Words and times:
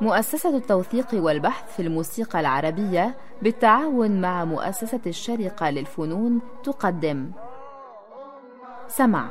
مؤسسة 0.00 0.56
التوثيق 0.56 1.06
والبحث 1.14 1.76
في 1.76 1.82
الموسيقى 1.82 2.40
العربية 2.40 3.14
بالتعاون 3.42 4.20
مع 4.20 4.44
مؤسسة 4.44 5.00
الشرقة 5.06 5.70
للفنون 5.70 6.40
تقدم. 6.64 7.30
سمع. 8.88 9.30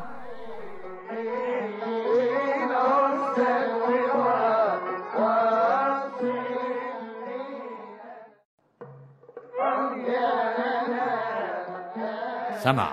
سمع. 12.63 12.91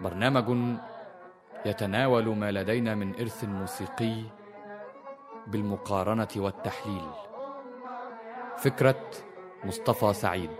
برنامج 0.00 0.80
يتناول 1.66 2.36
ما 2.36 2.52
لدينا 2.52 2.94
من 2.94 3.14
إرث 3.14 3.44
موسيقي 3.44 4.22
بالمقارنة 5.46 6.28
والتحليل. 6.36 7.10
فكرة 8.56 9.10
مصطفى 9.64 10.12
سعيد. 10.12 10.50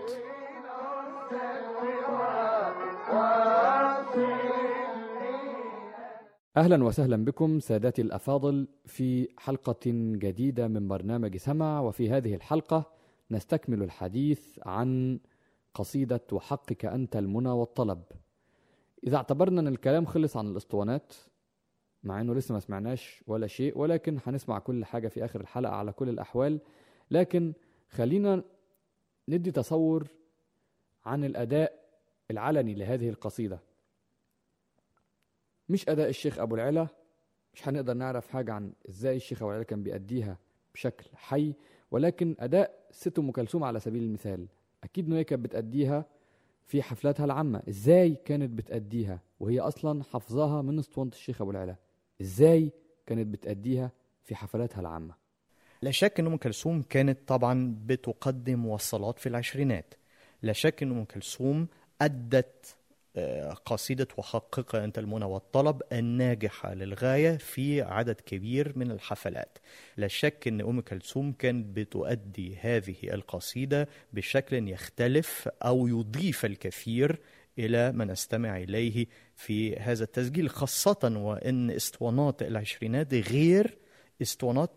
أهلا 6.57 6.83
وسهلا 6.83 7.25
بكم 7.25 7.59
سادتي 7.59 8.01
الأفاضل 8.01 8.67
في 8.85 9.27
حلقة 9.37 9.79
جديدة 10.25 10.67
من 10.67 10.87
برنامج 10.87 11.37
سمع 11.37 11.79
وفي 11.79 12.09
هذه 12.09 12.35
الحلقة 12.35 12.91
نستكمل 13.31 13.83
الحديث 13.83 14.59
عن 14.65 15.19
قصيدة 15.73 16.21
وحقك 16.31 16.85
أنت 16.85 17.15
المنى 17.15 17.49
والطلب. 17.49 18.03
إذا 19.03 19.17
اعتبرنا 19.17 19.61
أن 19.61 19.67
الكلام 19.67 20.05
خلص 20.05 20.37
عن 20.37 20.47
الأسطوانات 20.47 21.13
مع 22.03 22.21
أنه 22.21 22.35
لسه 22.35 22.53
ما 22.53 22.59
سمعناش 22.59 23.23
ولا 23.27 23.47
شيء 23.47 23.77
ولكن 23.77 24.17
هنسمع 24.25 24.59
كل 24.59 24.85
حاجة 24.85 25.07
في 25.07 25.25
آخر 25.25 25.41
الحلقة 25.41 25.73
على 25.73 25.91
كل 25.91 26.09
الأحوال. 26.09 26.59
لكن 27.11 27.53
خلينا 27.89 28.43
ندي 29.29 29.51
تصور 29.51 30.07
عن 31.05 31.23
الأداء 31.23 31.85
العلني 32.31 32.75
لهذه 32.75 33.09
القصيدة. 33.09 33.59
مش 35.69 35.89
أداء 35.89 36.09
الشيخ 36.09 36.39
أبو 36.39 36.55
العلا 36.55 36.87
مش 37.53 37.67
هنقدر 37.67 37.93
نعرف 37.93 38.27
حاجة 38.27 38.53
عن 38.53 38.73
إزاي 38.89 39.15
الشيخ 39.15 39.41
أبو 39.41 39.51
العلا 39.51 39.63
كان 39.63 39.83
بيأديها 39.83 40.37
بشكل 40.73 41.05
حي 41.15 41.53
ولكن 41.91 42.35
أداء 42.39 42.87
ست 42.91 43.19
أم 43.19 43.31
كلثوم 43.31 43.63
على 43.63 43.79
سبيل 43.79 44.03
المثال 44.03 44.47
أكيد 44.83 45.07
إن 45.07 45.13
هي 45.13 45.23
كانت 45.23 45.43
بتأديها 45.43 46.05
في 46.67 46.81
حفلاتها 46.83 47.25
العامة. 47.25 47.63
إزاي 47.69 48.17
كانت 48.25 48.49
بتأديها؟ 48.49 49.19
وهي 49.39 49.59
أصلا 49.59 50.03
حافظاها 50.03 50.61
من 50.61 50.79
أسطوانة 50.79 51.11
الشيخ 51.11 51.41
أبو 51.41 51.51
العلا. 51.51 51.75
إزاي 52.21 52.71
كانت 53.05 53.27
بتأديها 53.27 53.91
في 54.23 54.35
حفلاتها 54.35 54.79
العامة؟ 54.79 55.13
لا 55.81 55.91
شك 55.91 56.19
إن 56.19 56.25
أم 56.27 56.37
كلثوم 56.37 56.81
كانت 56.81 57.19
طبعا 57.27 57.75
بتقدم 57.85 58.65
وصلات 58.65 59.19
في 59.19 59.29
العشرينات. 59.29 59.93
لا 60.41 60.53
شك 60.53 60.83
إن 60.83 60.91
أم 60.91 61.05
كلثوم 61.05 61.67
آه، 62.01 62.05
قصيدة 63.65 64.07
وحقق 64.17 64.75
أنت 64.75 64.99
المنى 64.99 65.25
والطلب 65.25 65.81
الناجحة 65.91 66.73
للغاية 66.73 67.37
في 67.37 67.81
عدد 67.81 68.15
كبير 68.15 68.73
من 68.75 68.91
الحفلات. 68.91 69.57
لا 69.97 70.07
شك 70.07 70.47
أن 70.47 70.61
أم 70.61 70.81
كلثوم 70.81 71.31
كانت 71.31 71.77
بتؤدي 71.77 72.57
هذه 72.61 72.95
القصيدة 73.03 73.87
بشكل 74.13 74.69
يختلف 74.69 75.49
أو 75.65 75.87
يضيف 75.87 76.45
الكثير 76.45 77.19
إلى 77.59 77.91
ما 77.91 78.05
نستمع 78.05 78.57
إليه 78.57 79.07
في 79.35 79.75
هذا 79.75 80.03
التسجيل 80.03 80.49
خاصة 80.49 81.13
وأن 81.15 81.71
اسطوانات 81.71 82.41
العشرينات 82.41 83.13
غير 83.13 83.77
اسطوانات 84.21 84.71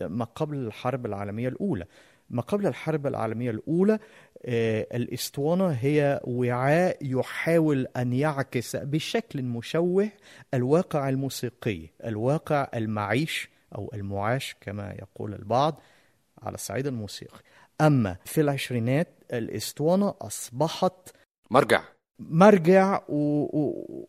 ما 0.00 0.24
قبل 0.24 0.56
الحرب 0.56 1.06
العالمية 1.06 1.48
الأولى. 1.48 1.86
ما 2.30 2.42
قبل 2.42 2.66
الحرب 2.66 3.06
العالمية 3.06 3.50
الأولى 3.50 3.98
آه، 4.44 4.86
الاسطوانة 4.94 5.68
هي 5.68 6.20
وعاء 6.24 6.96
يحاول 7.00 7.86
أن 7.96 8.12
يعكس 8.12 8.76
بشكل 8.76 9.42
مشوه 9.42 10.08
الواقع 10.54 11.08
الموسيقي 11.08 11.88
الواقع 12.04 12.68
المعيش 12.74 13.48
أو 13.74 13.90
المعاش 13.94 14.56
كما 14.60 14.92
يقول 14.92 15.34
البعض 15.34 15.80
على 16.42 16.54
الصعيد 16.54 16.86
الموسيقي. 16.86 17.40
أما 17.80 18.16
في 18.24 18.40
العشرينات 18.40 19.08
الاسطوانة 19.32 20.14
أصبحت 20.20 21.10
مرجع. 21.50 21.82
مرجع 22.18 23.00
و... 23.08 23.42
و... 23.42 24.08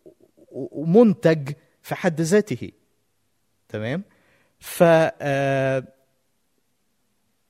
ومنتج 0.52 1.54
في 1.82 1.96
حد 1.96 2.22
ذاته. 2.22 2.72
تمام؟ 3.70 4.04
ف 4.60 4.84
آه، 4.84 5.84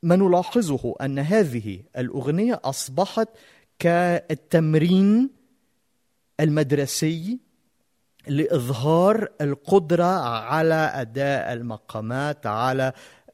ما 0.03 0.16
نلاحظه 0.16 0.95
أن 1.01 1.19
هذه 1.19 1.79
الأغنية 1.97 2.62
أصبحت 2.63 3.28
كالتمرين 3.79 5.29
المدرسي 6.39 7.39
لإظهار 8.28 9.28
القدرة 9.41 10.19
على 10.29 10.91
أداء 10.95 11.53
المقامات 11.53 12.47
على 12.47 12.94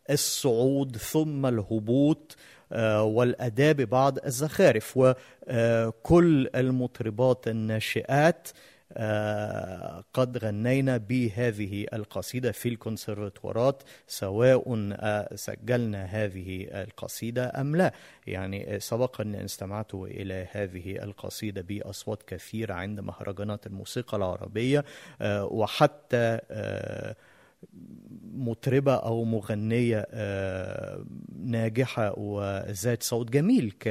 الصعود 0.09 0.97
ثم 0.97 1.45
الهبوط 1.45 2.35
آه، 2.71 3.03
والأداء 3.03 3.73
ببعض 3.73 4.17
الزخارف. 4.25 4.93
وكل 4.97 6.49
المطربات 6.55 7.47
الناشئات 7.47 8.47
قد 10.13 10.37
غنينا 10.37 10.97
بهذه 10.97 11.85
القصيدة 11.93 12.51
في 12.51 12.69
الكونسرفتوارات 12.69 13.83
سواء 14.07 14.91
آه، 14.93 15.35
سجلنا 15.35 16.05
هذه 16.05 16.67
القصيدة 16.71 17.61
أم 17.61 17.75
لا. 17.75 17.91
يعني 18.27 18.79
سبق 18.79 19.21
أن 19.21 19.35
استمعت 19.35 19.95
إلى 19.95 20.47
هذه 20.51 21.03
القصيدة 21.03 21.61
بأصوات 21.61 22.23
كثيرة 22.23 22.73
عند 22.73 22.99
مهرجانات 22.99 23.67
الموسيقى 23.67 24.17
العربية 24.17 24.85
آه، 25.21 25.45
وحتى 25.45 26.39
مطربة 28.33 28.95
أو 28.95 29.23
مغنية 29.23 30.07
ناجحة 31.35 32.19
وذات 32.19 33.03
صوت 33.03 33.29
جميل 33.29 33.73
ك 33.79 33.87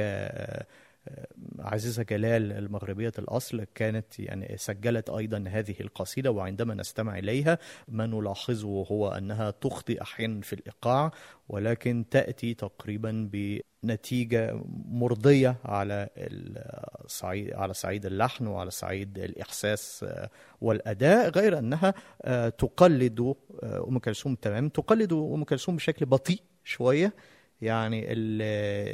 عزيزة 1.59 2.03
جلال 2.03 2.51
المغربية 2.51 3.11
الأصل 3.19 3.63
كانت 3.75 4.19
يعني 4.19 4.57
سجلت 4.57 5.09
أيضا 5.09 5.43
هذه 5.47 5.75
القصيدة 5.81 6.31
وعندما 6.31 6.73
نستمع 6.73 7.17
إليها 7.17 7.57
ما 7.87 8.05
نلاحظه 8.05 8.85
هو 8.91 9.09
أنها 9.09 9.51
تخطئ 9.51 10.01
أحيانا 10.01 10.41
في 10.41 10.53
الإيقاع 10.53 11.11
ولكن 11.49 12.05
تأتي 12.11 12.53
تقريبا 12.53 13.29
بنتيجة 13.83 14.61
مرضية 14.85 15.55
على 15.65 16.09
الصعيد 16.17 17.53
على 17.53 17.73
صعيد 17.73 18.05
اللحن 18.05 18.47
وعلى 18.47 18.71
صعيد 18.71 19.19
الإحساس 19.19 20.05
والأداء 20.61 21.29
غير 21.29 21.59
أنها 21.59 21.93
تقلد 22.49 23.35
أم 23.63 23.99
كلثوم. 23.99 24.35
تمام؟ 24.35 24.69
تقلد 24.69 25.13
أم 25.13 25.43
كلثوم 25.43 25.75
بشكل 25.75 26.05
بطيء 26.05 26.41
شوية 26.63 27.13
يعني 27.61 28.11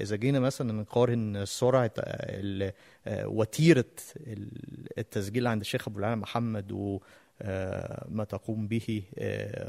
إذا 0.01 0.15
جينا 0.15 0.39
مثلا 0.39 0.73
نقارن 0.73 1.45
سرعة 1.45 1.91
وتيرة 3.07 3.85
التسجيل 4.97 5.47
عند 5.47 5.61
الشيخ 5.61 5.87
أبو 5.87 5.99
العلا 5.99 6.15
محمد 6.15 6.71
و 6.71 6.99
ما 8.07 8.25
تقوم 8.29 8.67
به 8.67 9.03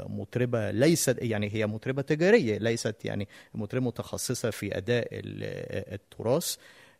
مطربة 0.09 0.71
ليست 0.71 1.17
يعني 1.21 1.53
هي 1.53 1.67
مطربة 1.67 2.01
تجارية 2.01 2.57
ليست 2.57 3.05
يعني 3.05 3.27
مطربة 3.53 3.85
متخصصة 3.85 4.49
في 4.49 4.77
أداء 4.77 5.07
التراث 5.11 6.55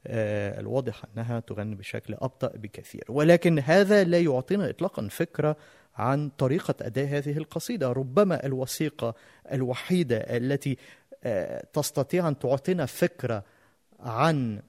الواضح 0.07 1.03
أنها 1.13 1.39
تغني 1.39 1.75
بشكل 1.75 2.13
أبطأ 2.13 2.47
بكثير. 2.47 3.03
ولكن 3.09 3.59
هذا 3.59 4.03
لا 4.03 4.19
يعطينا 4.19 4.69
إطلاقا 4.69 5.07
فكرة 5.07 5.57
عن 5.95 6.29
طريقة 6.29 6.75
أداء 6.81 7.05
هذه 7.05 7.37
القصيدة 7.37 7.91
ربما 7.91 8.45
الوثيقة 8.45 9.15
الوحيدة 9.51 10.17
التي 10.17 10.77
تستطيع 11.73 12.27
أن 12.27 12.39
تعطينا 12.39 12.85
فكرة 12.85 13.43
عن 13.99 14.61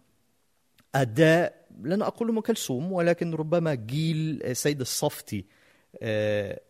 أداء 0.94 1.66
لن 1.82 2.02
أقول 2.02 2.28
أم 2.30 2.40
كلثوم 2.40 2.92
ولكن 2.92 3.34
ربما 3.34 3.74
جيل 3.74 4.56
سيد 4.56 4.80
الصفتي 4.80 5.44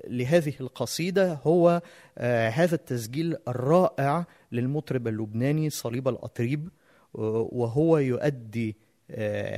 لهذه 0.09 0.53
القصيدة 0.61 1.39
هو 1.45 1.83
هذا 2.53 2.75
التسجيل 2.75 3.37
الرائع 3.49 4.25
للمطرب 4.53 5.09
اللبناني 5.09 5.71
صليب 5.71 6.09
الأطريب 6.09 6.69
وهو 7.15 7.99
يؤدي 7.99 8.77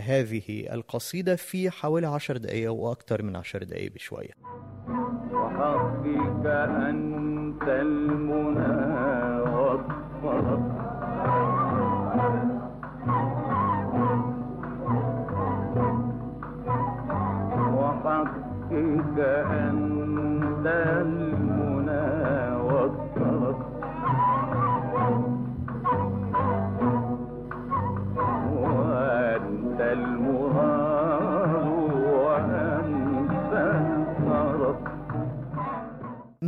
هذه 0.01 0.73
القصيدة 0.73 1.37
في 1.37 1.71
حوالي 1.71 2.07
عشر 2.07 2.37
دقائق 2.37 2.73
وأكثر 2.73 3.23
من 3.23 3.37
عشر 3.37 3.63
دقائق 3.63 3.93
بشوية. 3.93 4.31
وحقك 5.33 6.47
أنت 6.47 7.63
المنى 7.63 8.99
وحقك 17.79 19.19
أنت 19.51 20.79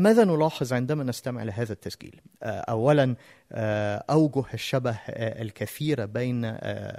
ماذا 0.00 0.24
نلاحظ 0.24 0.72
عندما 0.72 1.04
نستمع 1.04 1.42
لهذا 1.42 1.72
التسجيل؟ 1.72 2.20
آه، 2.42 2.60
أولا 2.60 3.16
آه، 3.52 4.04
أوجه 4.10 4.44
الشبه 4.54 4.90
آه، 4.90 5.42
الكثيرة 5.42 6.04
بين 6.04 6.58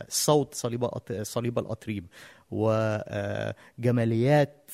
صوت 0.09 0.53
صليب 0.53 0.89
صليب 1.21 1.59
وجماليات 3.79 4.71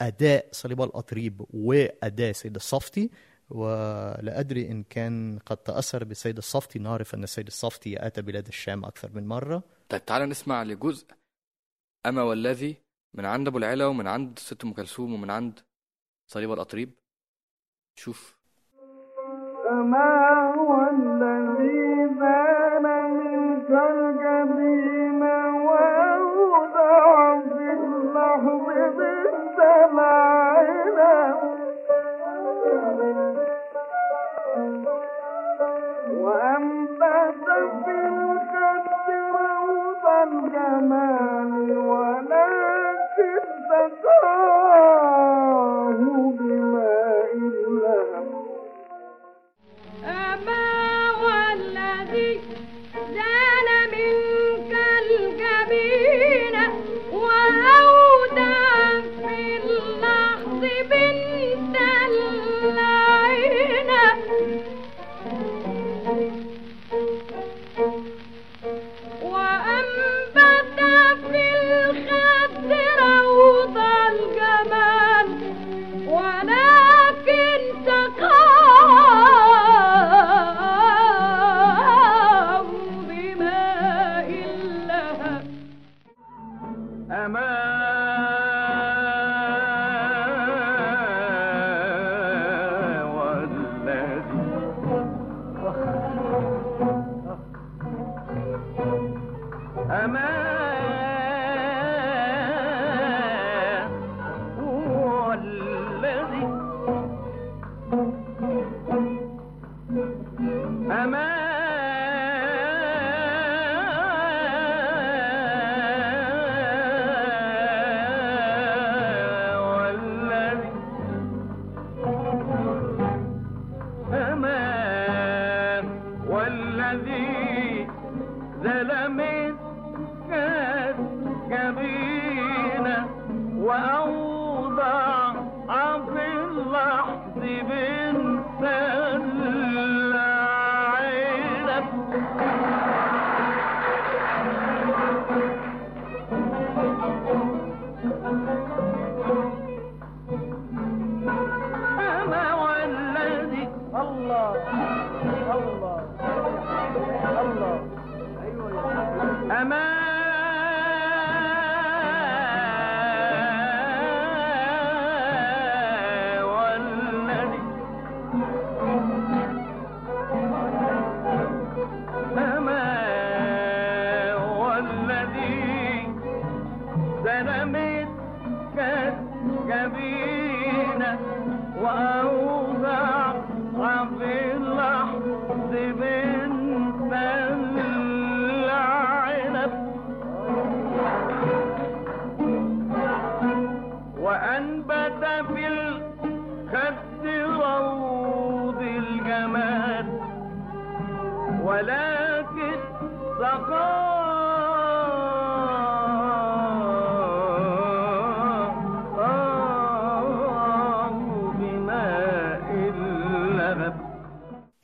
أداء 0.00 0.48
صليب 0.52 0.82
الأطريب 0.82 1.44
وأداء 1.50 2.32
سيد 2.32 2.54
الصفتي. 2.54 3.10
ولا 3.50 4.40
أدري 4.40 4.70
إن 4.70 4.82
كان 4.82 5.38
قد 5.46 5.56
تأثر 5.56 6.04
بالسيد 6.04 6.36
الصفتي. 6.36 6.78
نعرف 6.78 7.14
أن 7.14 7.22
السيد 7.22 7.46
الصفتي 7.46 8.06
أتى 8.06 8.22
بلاد 8.22 8.46
الشام 8.46 8.84
أكثر 8.84 9.10
من 9.14 9.26
مرة. 9.26 9.62
طيب 9.88 10.04
تعالى 10.04 10.26
نسمع 10.26 10.62
لجزء. 10.62 11.06
أما 12.06 12.22
والذي 12.22 12.76
من 13.14 13.24
عند 13.24 13.46
أبو 13.46 13.58
العلا 13.58 13.86
ومن 13.86 14.06
عند 14.06 14.38
ست 14.38 14.64
أم 14.64 14.72
كلثوم 14.72 15.14
ومن 15.14 15.30
عند 15.30 15.60
صليب 16.26 16.52
الأطريب 16.52 16.99
شوف. 17.96 18.40
هو 20.56 20.88
الذي 20.90 22.14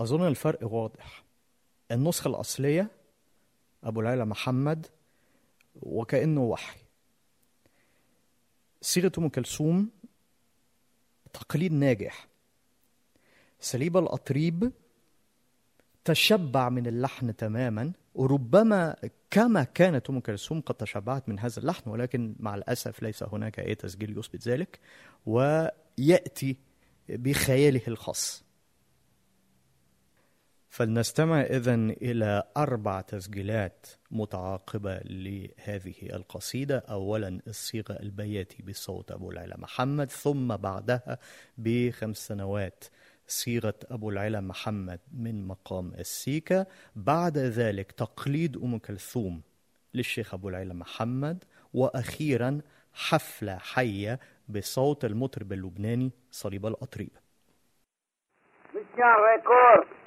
أظن 0.07 0.27
الفرق 0.27 0.73
واضح. 0.73 1.25
النسخة 1.91 2.29
الأصلية 2.29 2.91
أبو 3.85 4.01
العلا 4.01 4.25
محمد 4.25 4.87
وكأنه 5.83 6.41
وحي. 6.41 6.79
سيرة 8.81 9.13
أم 9.19 9.29
كلثوم 9.29 9.91
تقليد 11.33 11.73
ناجح. 11.73 12.27
سليب 13.61 13.97
الأطريب 13.97 14.73
تشبع 16.05 16.69
من 16.69 16.87
اللحن 16.87 17.37
تماما 17.37 17.93
وربما 18.15 18.97
كما 19.31 19.65
كانت 19.65 20.11
أم 20.11 20.21
كلثوم 20.21 20.61
قد 20.61 20.75
تشبعت 20.75 21.29
من 21.29 21.39
هذا 21.39 21.59
اللحن 21.59 21.91
ولكن 21.91 22.37
مع 22.41 22.55
الأسف 22.55 23.03
ليس 23.03 23.23
هناك 23.23 23.59
أي 23.59 23.75
تسجيل 23.75 24.19
يثبت 24.19 24.49
ذلك 24.49 24.81
ويأتي 25.27 26.57
بخياله 27.09 27.81
الخاص. 27.89 28.46
فلنستمع 30.77 31.41
إذن 31.41 31.91
إلى 31.91 32.43
أربع 32.57 33.01
تسجيلات 33.01 33.87
متعاقبة 34.11 35.01
لهذه 35.05 35.95
القصيدة. 36.03 36.79
أولا 36.91 37.41
الصيغة 37.47 37.93
البياتي 37.93 38.63
بصوت 38.63 39.13
أبو 39.13 39.31
العلا 39.31 39.57
محمد 39.57 40.11
ثم 40.11 40.57
بعدها 40.57 41.19
بخمس 41.59 42.17
سنوات 42.17 42.85
صيغة 43.27 43.75
أبو 43.91 44.11
العلا 44.11 44.41
محمد 44.41 45.01
من 45.13 45.47
مقام 45.47 45.93
السيكا. 45.95 46.67
بعد 46.97 47.39
ذلك 47.39 47.93
تقليد 47.93 48.57
أم 48.57 48.79
كلثوم 48.79 49.43
للشيخ 49.95 50.35
أبو 50.35 50.49
العلا 50.49 50.75
محمد. 50.75 51.45
وأخيرا 51.75 52.61
حفلة 52.95 53.59
حية 53.59 54.21
بصوت 54.49 55.05
المطرب 55.05 55.53
اللبناني 55.53 56.11
صليب 56.31 56.67
الأطريب. 56.67 57.11
مشيان 58.71 59.15
ريكورد 59.35 60.06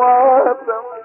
يدي 0.00 0.99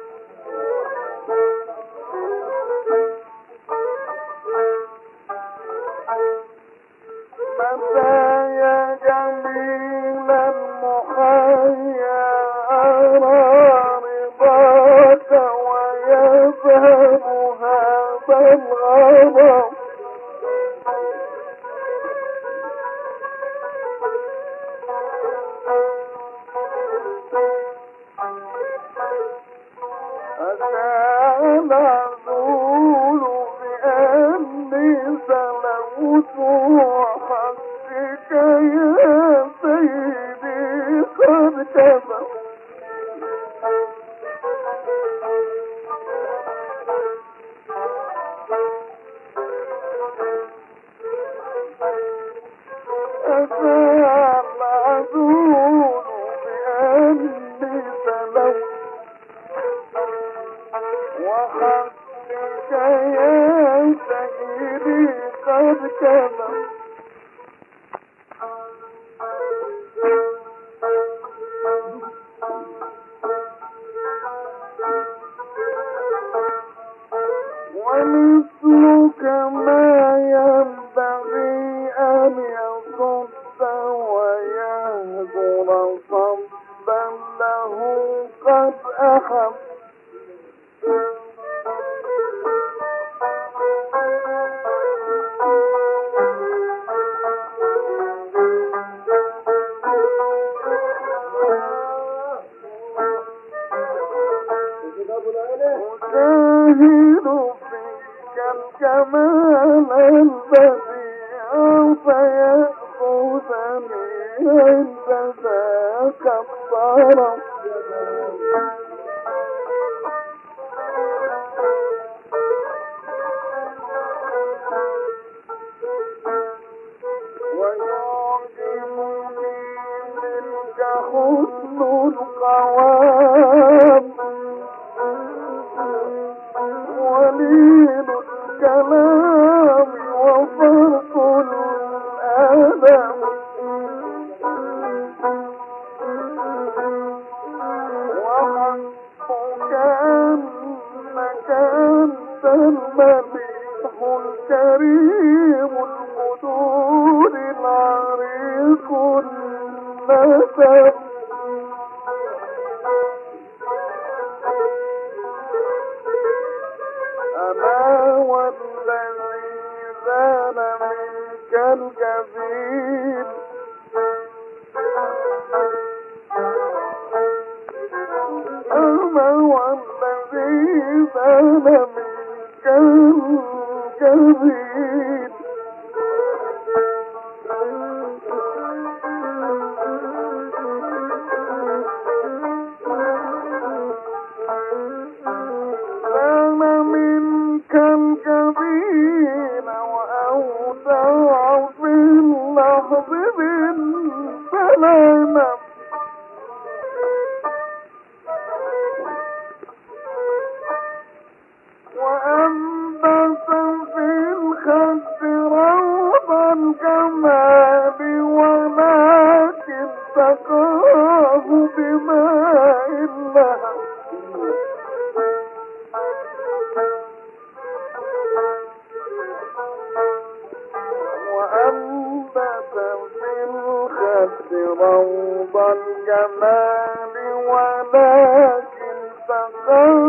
والجمال 235.63 237.15
ولكن 237.47 238.97
فقط 239.29 240.02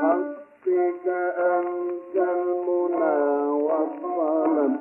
حقك 0.00 1.06
أنت 1.38 2.16
المنى 2.16 3.50
والطلب 3.62 4.76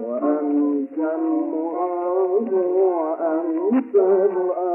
وأنت 0.00 0.98
المراد 0.98 2.52
وأنت 2.52 3.94
الأمر 3.94 4.67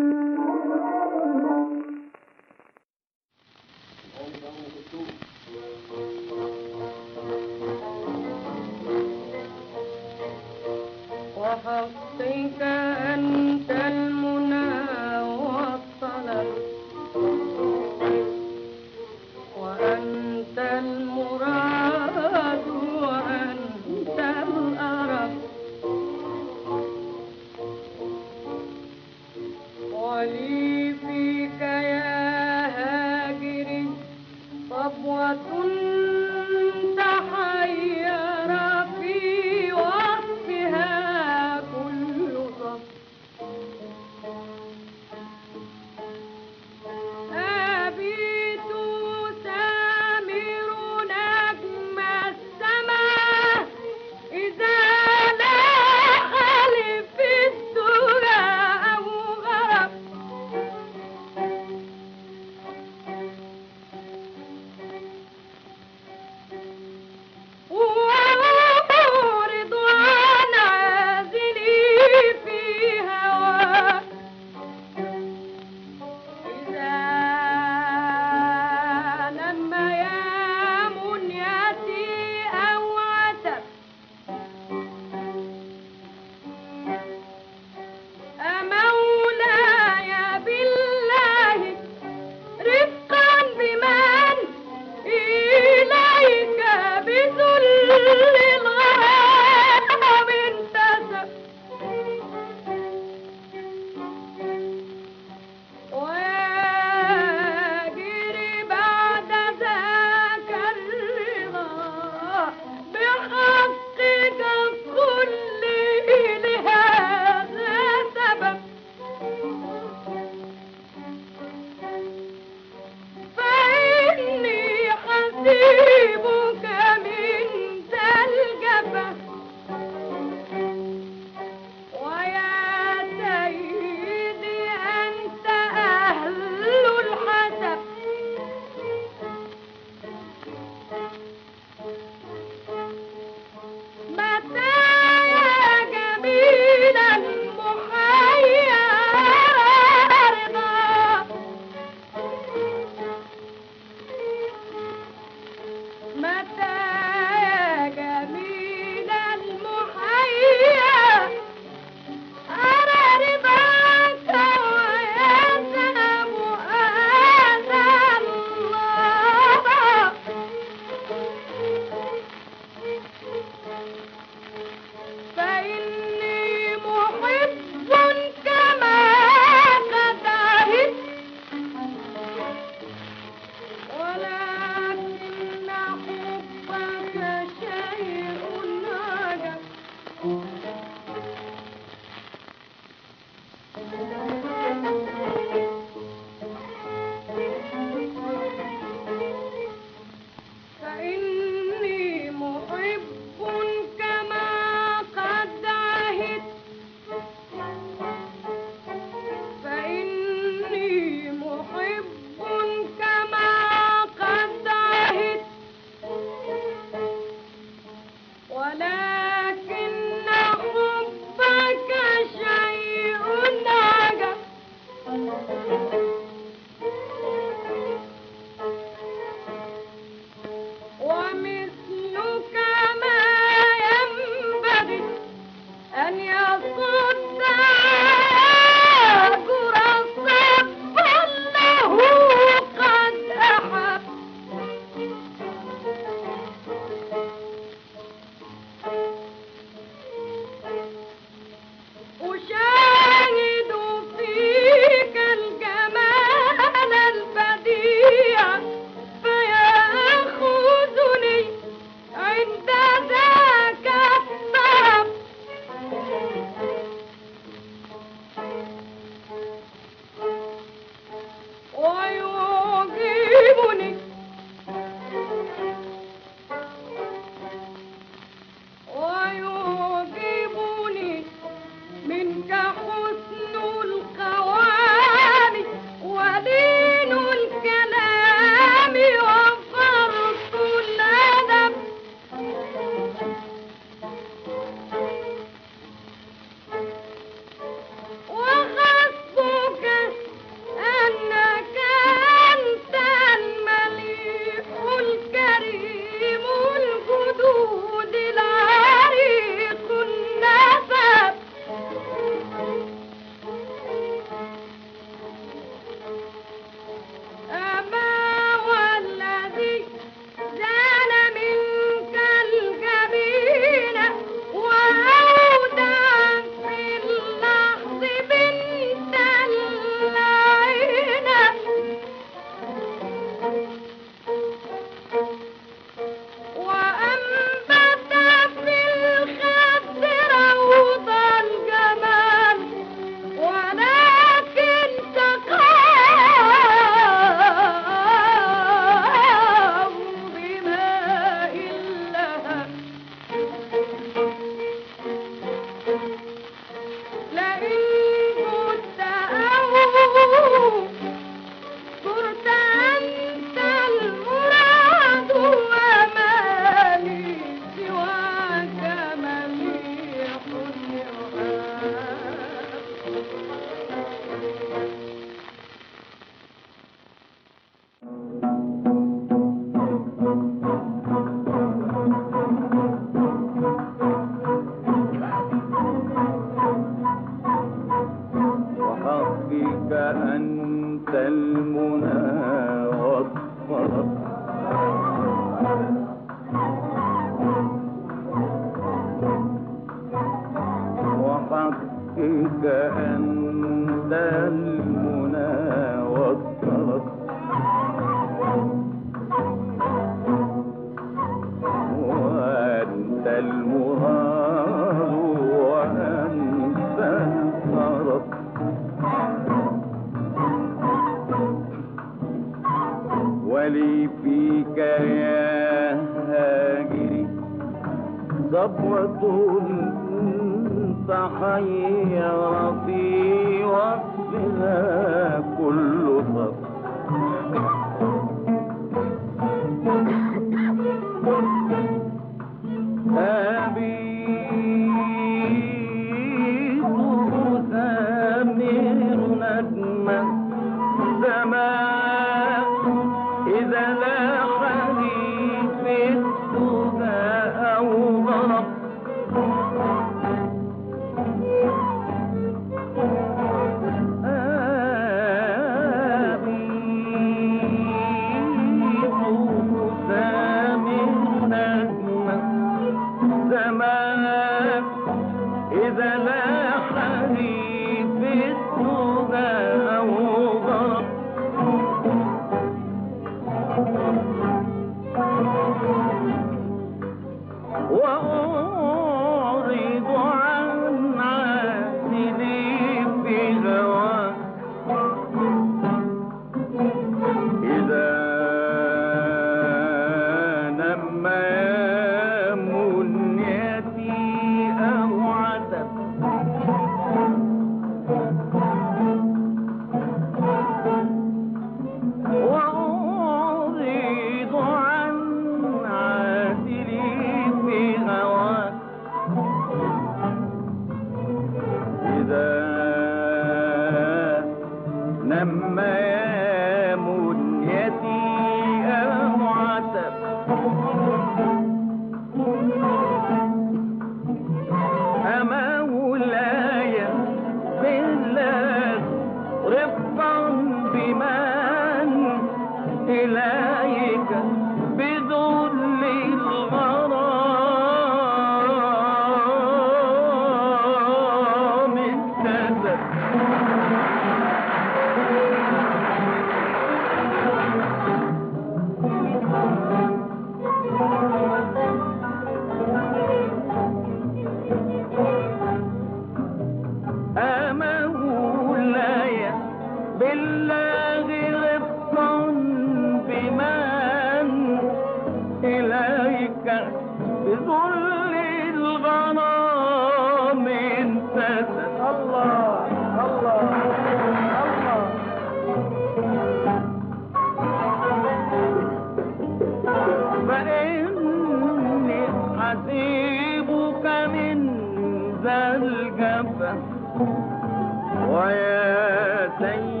ويا 598.29 599.49
سيدي 599.59 600.00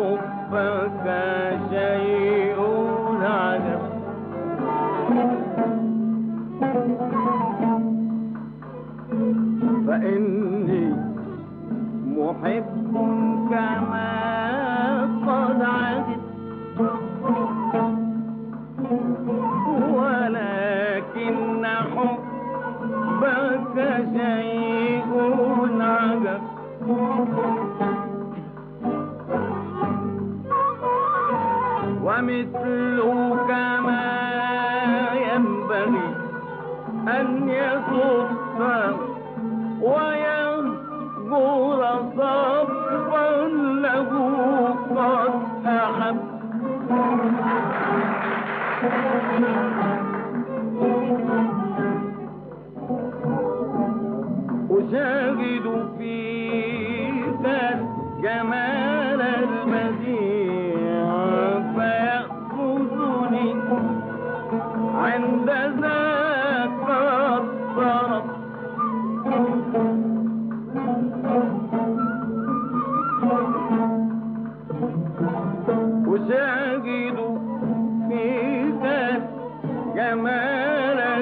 حبك 0.00 1.06
شيء 1.70 2.58
عجب 3.22 3.80
فإني 9.86 10.94
محب 12.16 12.79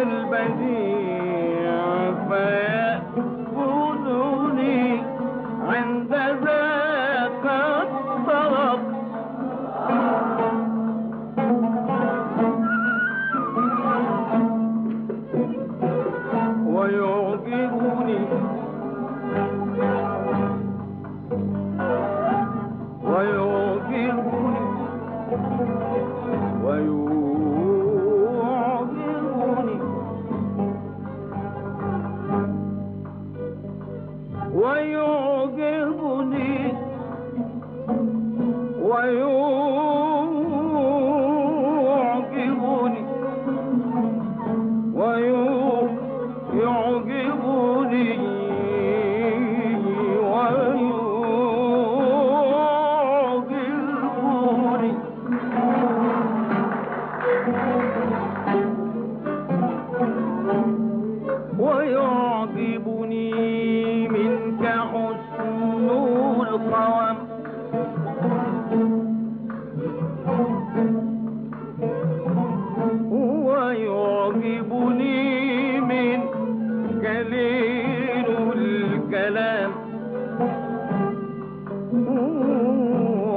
البديع 0.03 0.86
الكلام. 79.28 79.70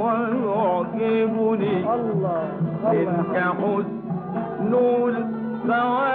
ويعجبني 0.04 1.74
الله 1.94 2.48
تلك 2.92 3.36
حسن 3.38 4.72
الثواب 5.08 6.11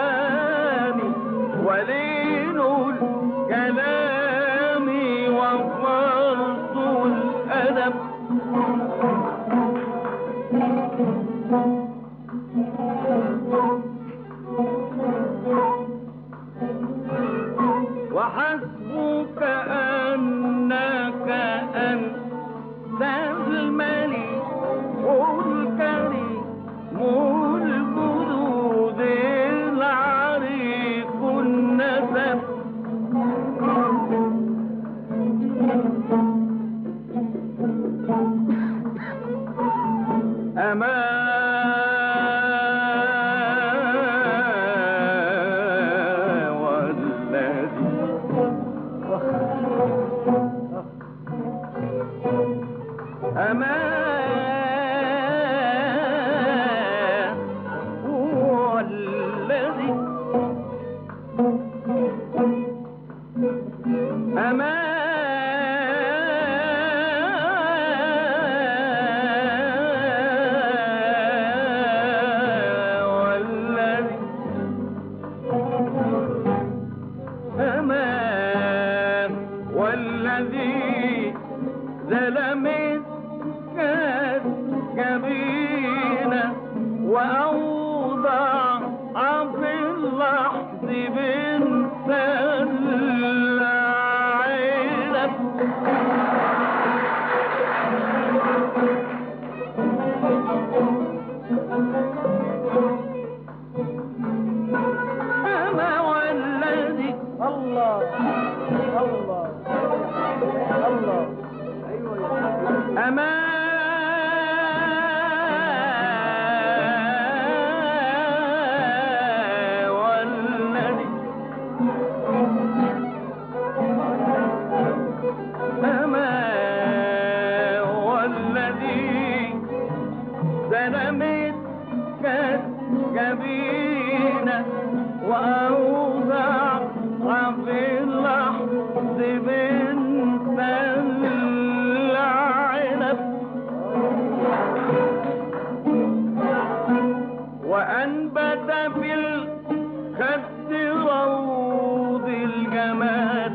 خد 150.18 150.74
روض 150.74 152.28
الجمال 152.28 153.54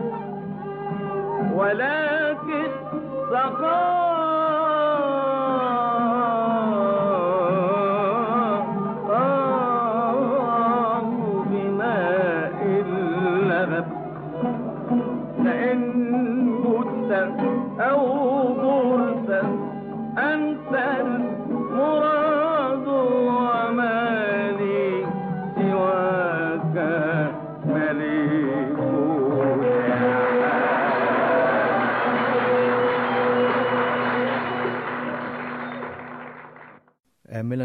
ولا 1.55 2.02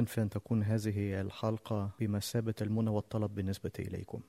في 0.07 0.21
أن 0.21 0.29
تكون 0.29 0.63
هذه 0.63 1.21
الحلقة 1.21 1.91
بمثابة 1.99 2.55
المنى 2.61 2.89
والطلب 2.89 3.35
بالنسبة 3.35 3.71
إليكم. 3.79 4.21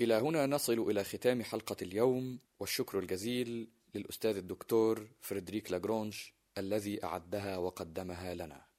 إلى 0.00 0.14
هنا 0.14 0.46
نصل 0.46 0.78
إلى 0.78 1.04
ختام 1.04 1.42
حلقة 1.42 1.76
اليوم 1.82 2.38
والشكر 2.60 2.98
الجزيل 2.98 3.68
للأستاذ 3.94 4.36
الدكتور 4.36 5.08
فريدريك 5.20 5.72
لاجرونج 5.72 6.18
الذي 6.58 7.04
أعدها 7.04 7.56
وقدمها 7.56 8.34
لنا. 8.34 8.70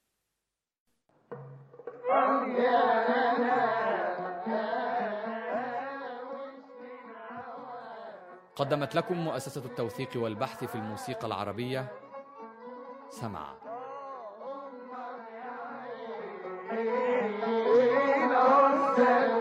قدمت 8.55 8.95
لكم 8.95 9.17
مؤسسة 9.17 9.65
التوثيق 9.65 10.09
والبحث 10.15 10.63
في 10.63 10.75
الموسيقى 10.75 11.27
العربية 11.27 11.91
سمع 13.09 13.70
said. 18.95 19.40